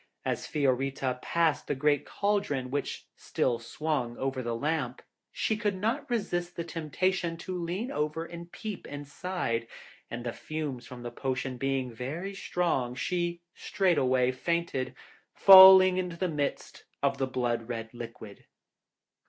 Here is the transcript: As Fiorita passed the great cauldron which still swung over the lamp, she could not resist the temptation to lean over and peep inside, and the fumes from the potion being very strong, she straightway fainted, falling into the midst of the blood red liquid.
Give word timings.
As 0.25 0.47
Fiorita 0.47 1.19
passed 1.21 1.67
the 1.67 1.75
great 1.75 2.07
cauldron 2.07 2.71
which 2.71 3.05
still 3.15 3.59
swung 3.59 4.17
over 4.17 4.41
the 4.41 4.55
lamp, 4.55 5.03
she 5.31 5.55
could 5.55 5.75
not 5.75 6.09
resist 6.09 6.55
the 6.55 6.63
temptation 6.63 7.37
to 7.37 7.55
lean 7.63 7.91
over 7.91 8.25
and 8.25 8.51
peep 8.51 8.87
inside, 8.87 9.67
and 10.09 10.25
the 10.25 10.33
fumes 10.33 10.87
from 10.87 11.03
the 11.03 11.11
potion 11.11 11.57
being 11.57 11.93
very 11.93 12.33
strong, 12.33 12.95
she 12.95 13.41
straightway 13.53 14.31
fainted, 14.31 14.95
falling 15.35 15.97
into 15.99 16.17
the 16.17 16.27
midst 16.29 16.83
of 17.03 17.19
the 17.19 17.27
blood 17.27 17.69
red 17.69 17.93
liquid. 17.93 18.45